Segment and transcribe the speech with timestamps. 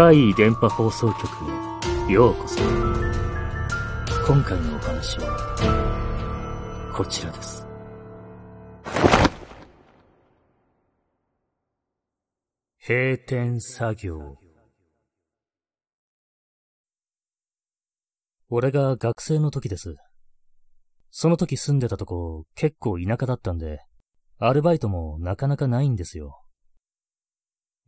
[0.00, 1.28] 怪異電波放送局
[2.08, 2.58] へようこそ。
[4.26, 7.66] 今回のお話は、こちらです。
[12.78, 14.38] 閉店作業。
[18.48, 19.96] 俺が学生の時です。
[21.10, 23.80] その時住んでたとこ結構田舎だったんで、
[24.38, 26.40] アルバイトもなかなかないんですよ。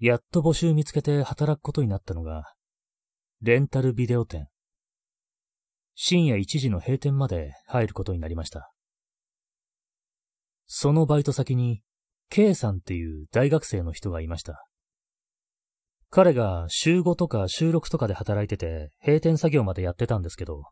[0.02, 2.54] やっと募集見つけて働くことになったのが、
[3.40, 4.48] レンタルビデオ店。
[5.94, 8.72] 深夜1時の閉店まで入ることになりました。
[10.66, 11.82] そのバイト先に、
[12.30, 14.66] K さんっていう大学生の人がいました。
[16.10, 20.64] 彼が週5とか週6とかで働いてて、閉店作業までやってたんですけど、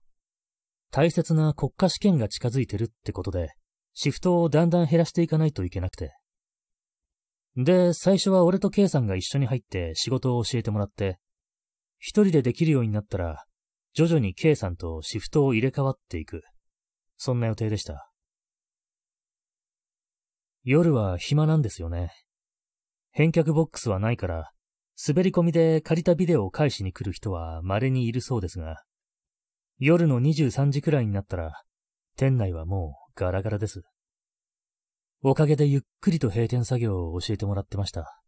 [0.91, 3.51] 大切な国家試験が近づいてるってことで、
[3.95, 6.17] シフトをだんだん減らしていかないといけなくて。
[7.65, 11.19] で、最初は俺と K さんが一緒に入って仕事を教えてもらって、
[11.99, 13.45] 一人でできるようになったら、
[13.93, 16.43] 徐々に K さんとシフトを入れ替わっていく。
[17.17, 18.11] そんな予定でした。
[20.65, 22.13] 夜は暇なんですよね。
[23.11, 24.53] 返却ボックスはないから、
[25.07, 28.83] 滑り込みで借りたビデオを返しに来る人は稀にいるそうですが、
[29.79, 31.63] 夜の23時くらいになったら、
[32.17, 33.83] 店内はもうガラガラです。
[35.23, 38.23] おかげでゆっくりと閉店作業を教えてもらってました。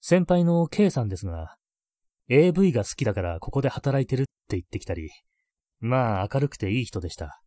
[0.00, 1.56] 先輩の K さんですが、
[2.28, 5.10] AV が好きだからここで働いてるって言ってきたり、
[5.80, 7.42] まあ明るくていい人でした。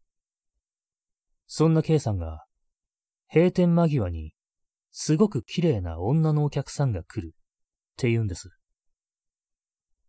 [1.48, 2.44] そんな K さんが、
[3.34, 4.34] 閉店間際に、
[4.92, 7.36] すごく綺麗な女のお客さんが来るっ
[7.96, 8.50] て言うんです。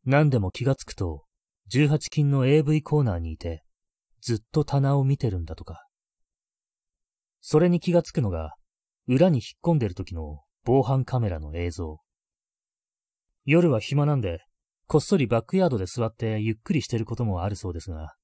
[0.05, 1.25] 何でも気がつくと、
[1.71, 3.63] 18金の AV コーナーにいて、
[4.21, 5.84] ずっと棚を見てるんだとか。
[7.47, 8.55] それに気がつくのが、
[9.07, 12.01] 裏に引っ込んでる時の防犯カメラの映像。
[13.45, 14.47] 夜は暇なんで、
[14.87, 18.15] こっそりバックヤードで座ってゆっくりしてることもあるそうですが、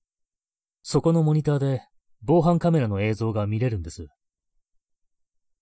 [0.81, 1.83] そこのモニターで
[2.23, 4.07] 防犯カメラの映像が見れるんです。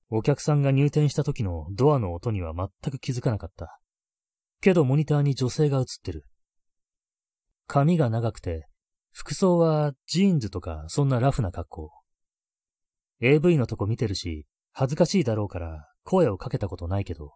[0.08, 3.80] お客さんが入店した時のドアの音には全く気づかなかった。
[4.60, 6.24] けどモニターに女性が映ってる。
[7.66, 8.68] 髪が長くて、
[9.10, 11.97] 服装はジーンズとかそんなラフな格好。
[13.20, 17.34] AV のとこ見てるし、恥ずかしいだろうから声をかけたことないけど、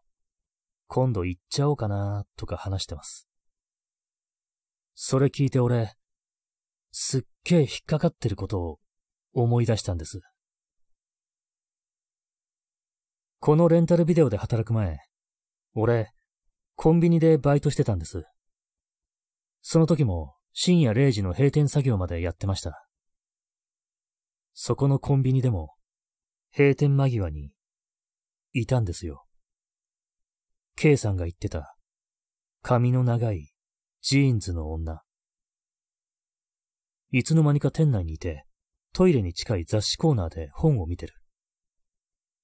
[0.87, 3.29] 今度行っちゃおうかなとか話してます。
[4.95, 5.95] それ聞いて俺、
[6.91, 8.79] すっげえ引っかかってることを
[9.33, 10.21] 思い出したんです。
[13.41, 14.99] このレンタルビデオで働く前、
[15.75, 16.13] 俺、
[16.77, 18.25] コンビニでバイトしてたんです。
[19.63, 22.87] その時も深夜0時の閉店作業までやってました。
[24.55, 25.75] そこのコンビニでも、
[26.57, 27.53] 閉店間際に、
[28.53, 29.25] いたんですよ。
[30.77, 31.75] K さんが言ってた、
[32.63, 33.51] 髪の長い、
[34.03, 35.03] ジーンズの女。
[37.11, 38.45] いつの間にか店内にいて、
[38.93, 41.15] トイレに近い雑誌コーナーで本を見てる。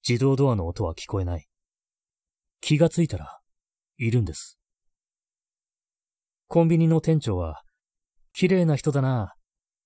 [0.06, 1.46] 自動ドアの音は聞こえない。
[2.60, 3.38] 気がついたら、
[3.98, 4.58] いるんです。
[6.46, 7.62] コンビニの店長は、
[8.32, 9.34] 綺麗な人だな。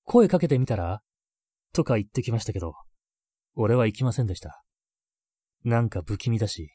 [0.05, 1.03] 声かけてみたら
[1.73, 2.75] とか言ってきましたけど、
[3.55, 4.63] 俺は行きませんでした。
[5.65, 6.73] なんか不気味だし。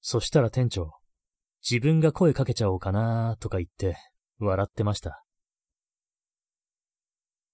[0.00, 0.92] そしたら店長、
[1.68, 3.96] 自分が声かけちゃおうかなーとか言って、
[4.38, 5.22] 笑ってました。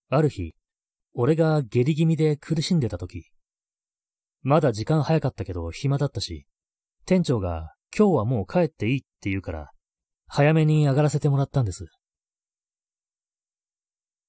[0.09, 0.55] ある日、
[1.15, 3.31] 俺が下痢気味で苦しんでた時、
[4.43, 6.47] まだ時間早かったけど暇だったし、
[7.05, 9.71] 店長が今日はもう帰っていいって言うから、
[10.29, 11.87] 早めに上がらせてもらったんです。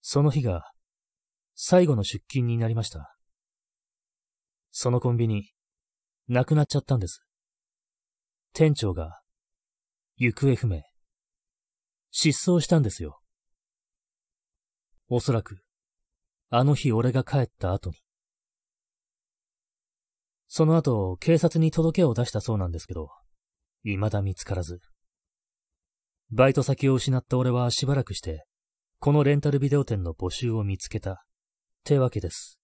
[0.02, 0.63] その日が、
[1.59, 3.18] 最後の出勤になりました。
[4.69, 5.53] そのコンビニ、
[6.28, 7.25] なくなっちゃったんです。
[8.53, 9.22] 店長が、
[10.18, 10.84] 行方不明。
[12.12, 13.22] 失踪したんですよ。
[15.09, 15.63] おそらく、
[16.51, 17.97] あの日俺が帰った後に。
[20.47, 23.09] その後、警察に届けを出したそうなんですけど、
[23.83, 24.80] 未だ見つからず。
[26.30, 28.45] バイト先を失った俺はしばらくして、
[29.00, 31.24] このレンタルビデオ店の募集を見つけた、
[31.79, 32.59] ってわけです。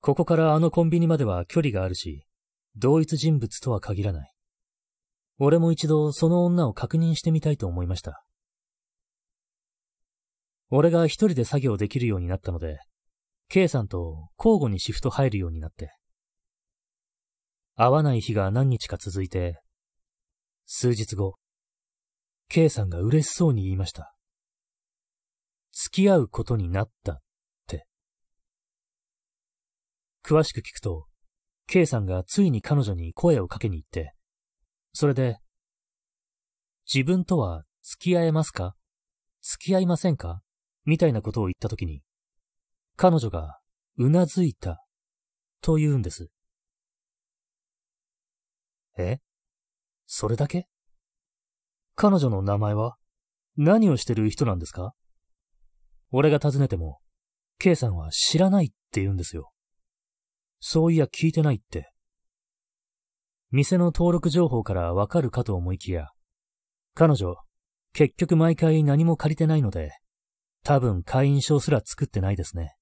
[0.00, 2.26] ここからあのコンビニまでは距離があるし、
[2.76, 4.32] 同一人物とは限らない。
[5.38, 8.24] 俺も一度その女を確認してみたいと思いました。
[10.70, 12.80] 俺が一人で作業できるようになったので、
[13.48, 15.96] K さんと交互にシフト入るようになって。
[17.76, 19.60] 会わない日が何日か続いて、
[20.66, 21.36] 数日後、
[22.48, 24.13] K さんが嬉しそうに言いました。
[25.94, 27.22] 付き合うことになったっ
[27.68, 27.86] て。
[30.24, 31.06] 詳しく聞くと、
[31.68, 34.12] K さんがついに彼女に声をかけに行って、
[34.92, 35.38] それで、
[36.92, 38.74] 自分とは付き合えますか？
[39.40, 40.42] 付き合いませんか？
[40.84, 42.02] みたいなことを言ったときに、
[42.96, 43.60] 彼女が
[43.96, 44.84] うなずいた
[45.60, 46.28] と言うんです。
[48.98, 49.18] え？
[50.06, 50.66] それだけ？
[51.94, 52.96] 彼女の名前は
[53.56, 54.92] 何をしてる人なんですか？
[56.16, 57.00] 俺が尋ねても、
[57.58, 59.50] K さんは知らないって言うんですよ。
[60.60, 61.90] そういや聞いてないって。
[63.50, 66.10] 店の登録情報からわかるかと思いきや、
[66.94, 67.34] 彼女、
[67.94, 69.90] 結局毎回何も借りてないので、
[70.62, 72.76] 多分会員証すら作ってないですね。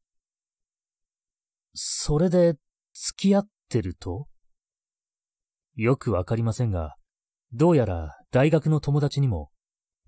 [1.73, 2.57] それで、
[2.93, 4.27] 付き合ってると？
[5.75, 6.97] よくわかりませんが、
[7.55, 9.51] どうやら大学の友達にも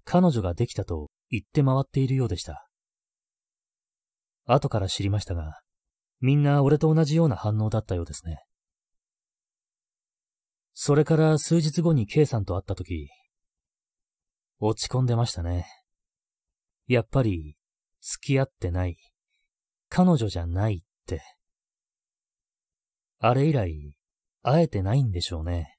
[0.05, 2.69] 彼女ができたと言って回っているようでした。
[4.47, 5.61] 後から知りましたが、
[6.21, 8.45] みんな俺と同じような反応だったようですね。
[10.75, 13.09] それから数日後に K さんと会った時、
[14.59, 15.67] 落ち込んでましたね。
[16.87, 17.57] やっぱり、
[18.01, 18.97] 付き合ってない。
[19.89, 21.23] 彼女じゃないって。
[23.19, 23.97] あれ以来、
[24.43, 25.79] 会えてないんでしょうね。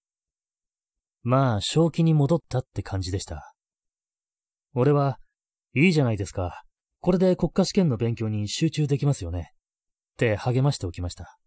[1.21, 3.53] まあ、正気に戻ったって感じでした。
[4.73, 5.19] 俺は、
[5.73, 6.64] いいじゃないですか。
[7.05, 9.53] これで国家試験の勉強に集中できますよね。
[10.13, 11.37] って励ましておきました。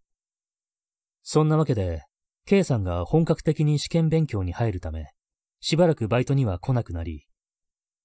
[1.24, 2.04] そんなわけで、
[2.46, 5.10] K さんが本格的に試験勉強に入るため、
[5.58, 7.26] しばらくバイトには来なくなり、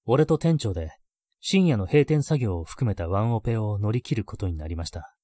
[0.06, 0.98] 俺と店長で
[1.42, 5.16] 深夜の閉店作業を含めたワンオペを乗り切ることになりました。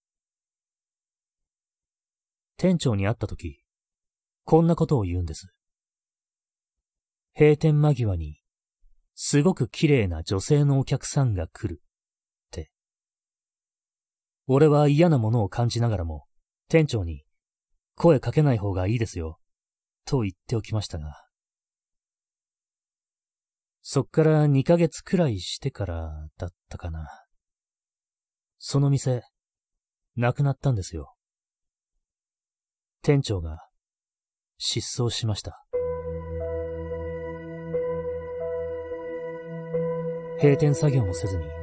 [2.57, 3.63] 店長に会った時、
[4.45, 5.51] こんなことを言うんです。
[7.35, 8.39] 閉店間際に、
[9.15, 11.81] すごく綺麗な女性のお客さんが来る、
[14.51, 16.25] 俺は嫌なものを感じながらも、
[16.69, 17.23] 店長に、
[17.93, 19.37] 声かけない方がいいですよ、
[20.05, 21.23] と言っておきましたが。
[23.83, 27.07] そっから2ヶ月くらいしてからだったかな。
[28.57, 29.21] その店、
[30.15, 31.13] なくなったんですよ。
[33.03, 33.69] 店長が
[34.57, 35.63] 失踪しました。
[40.41, 41.58] 閉店作業もせずに、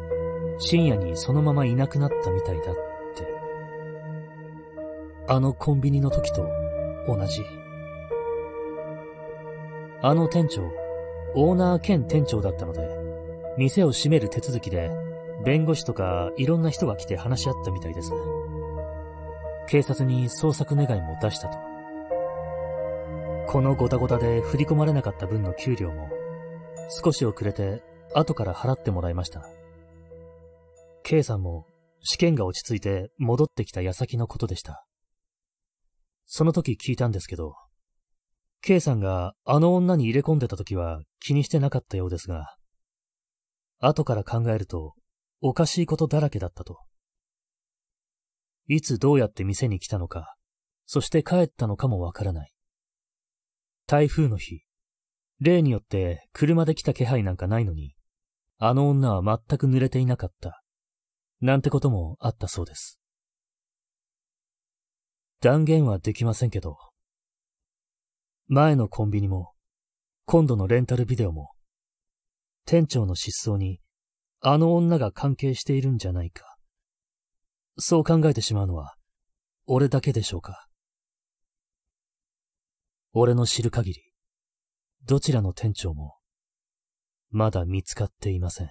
[0.58, 2.86] 深夜にそのままいなくなったみたいだって
[5.28, 6.48] あのコンビニの時と
[7.06, 7.42] 同じ。
[10.02, 10.70] あの店長、
[11.34, 12.88] オーナー兼店長だったので、
[13.56, 14.90] 店を閉める手続きで、
[15.44, 18.12] 弁護士とかいろんな人が来て話し合ったみたいです。
[19.68, 21.58] 警察に捜索願いも出したと。
[23.48, 26.08] このごたごたで振り込まれなかった分の給料も、
[27.02, 27.82] 少し遅れて
[28.14, 29.48] 後から払ってもらいました。
[31.08, 31.68] K さんも
[32.00, 34.84] 試験が落ち着いて戻ってきた矢先のことでした。
[36.24, 37.54] その時聞いたんですけど、
[38.60, 42.56] K さんがあの女に入れ込んでた時は気にしてなかったようですが、
[43.78, 44.94] 後から考えると
[45.40, 46.80] おかしいことだらけだったと。
[48.66, 50.34] いつどうやって店に来たのか、
[50.86, 52.52] そして帰ったのかもわからない。
[53.86, 54.64] 台風の日、
[55.38, 57.94] 例によって車で来た気配なんかないのに、
[58.58, 60.64] あの女は全く濡れていなかった。
[61.40, 62.98] なんてこともあったそうです。
[65.40, 66.78] 断言はできませんけど、
[68.48, 69.52] 前のコンビニも、
[70.24, 71.52] 今度のレンタルビデオも、
[72.64, 73.80] 店長の失踪に、
[74.40, 76.56] あの女が関係しているんじゃないか。
[77.78, 78.96] そう考えてしまうのは、
[79.66, 80.66] 俺だけでしょうか。
[83.12, 84.12] 俺の知る限り、
[85.04, 86.16] どちらの店長も、
[87.30, 88.70] まだ見つかっていません。